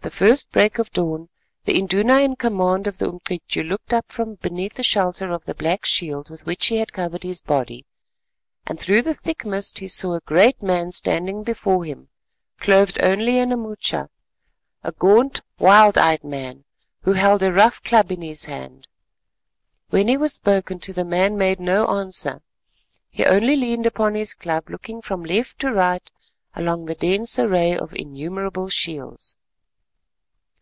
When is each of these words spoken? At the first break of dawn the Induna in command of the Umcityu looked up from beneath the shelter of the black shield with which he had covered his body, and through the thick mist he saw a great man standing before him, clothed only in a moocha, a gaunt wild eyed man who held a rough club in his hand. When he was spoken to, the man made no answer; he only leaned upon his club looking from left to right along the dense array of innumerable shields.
At 0.00 0.04
the 0.04 0.10
first 0.26 0.50
break 0.50 0.78
of 0.78 0.90
dawn 0.92 1.28
the 1.64 1.78
Induna 1.78 2.20
in 2.20 2.34
command 2.34 2.86
of 2.86 2.96
the 2.96 3.06
Umcityu 3.10 3.62
looked 3.68 3.92
up 3.92 4.08
from 4.10 4.36
beneath 4.36 4.74
the 4.74 4.82
shelter 4.82 5.30
of 5.30 5.44
the 5.44 5.54
black 5.54 5.84
shield 5.84 6.30
with 6.30 6.46
which 6.46 6.68
he 6.68 6.78
had 6.78 6.92
covered 6.94 7.22
his 7.22 7.42
body, 7.42 7.84
and 8.66 8.80
through 8.80 9.02
the 9.02 9.12
thick 9.12 9.44
mist 9.44 9.80
he 9.80 9.88
saw 9.88 10.14
a 10.14 10.20
great 10.20 10.62
man 10.62 10.90
standing 10.92 11.42
before 11.42 11.84
him, 11.84 12.08
clothed 12.60 12.98
only 13.02 13.36
in 13.38 13.52
a 13.52 13.58
moocha, 13.58 14.08
a 14.82 14.92
gaunt 14.92 15.42
wild 15.58 15.98
eyed 15.98 16.24
man 16.24 16.64
who 17.02 17.12
held 17.12 17.42
a 17.42 17.52
rough 17.52 17.82
club 17.82 18.10
in 18.10 18.22
his 18.22 18.46
hand. 18.46 18.88
When 19.90 20.08
he 20.08 20.16
was 20.16 20.32
spoken 20.32 20.78
to, 20.80 20.94
the 20.94 21.04
man 21.04 21.36
made 21.36 21.60
no 21.60 21.86
answer; 21.88 22.40
he 23.10 23.26
only 23.26 23.54
leaned 23.54 23.84
upon 23.84 24.14
his 24.14 24.32
club 24.32 24.70
looking 24.70 25.02
from 25.02 25.22
left 25.24 25.58
to 25.60 25.68
right 25.70 26.10
along 26.54 26.86
the 26.86 26.94
dense 26.94 27.38
array 27.38 27.76
of 27.76 27.92
innumerable 27.94 28.70
shields. 28.70 29.36